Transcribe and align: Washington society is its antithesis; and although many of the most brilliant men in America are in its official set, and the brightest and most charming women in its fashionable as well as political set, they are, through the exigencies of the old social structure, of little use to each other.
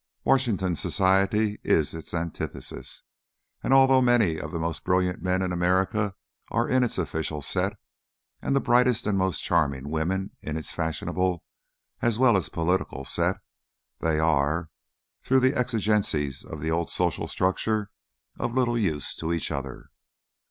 Washington 0.23 0.75
society 0.75 1.59
is 1.63 1.93
its 1.93 2.11
antithesis; 2.11 3.03
and 3.61 3.71
although 3.71 4.01
many 4.01 4.39
of 4.39 4.49
the 4.51 4.57
most 4.57 4.83
brilliant 4.83 5.21
men 5.21 5.43
in 5.43 5.51
America 5.51 6.15
are 6.49 6.67
in 6.67 6.83
its 6.83 6.97
official 6.97 7.39
set, 7.39 7.73
and 8.41 8.55
the 8.55 8.59
brightest 8.59 9.05
and 9.05 9.15
most 9.15 9.43
charming 9.43 9.89
women 9.91 10.31
in 10.41 10.57
its 10.57 10.71
fashionable 10.71 11.43
as 12.01 12.17
well 12.17 12.35
as 12.35 12.49
political 12.49 13.05
set, 13.05 13.35
they 13.99 14.17
are, 14.17 14.71
through 15.21 15.39
the 15.39 15.55
exigencies 15.55 16.43
of 16.43 16.61
the 16.61 16.71
old 16.71 16.89
social 16.89 17.27
structure, 17.27 17.91
of 18.39 18.55
little 18.55 18.79
use 18.79 19.13
to 19.15 19.31
each 19.31 19.51
other. 19.51 19.91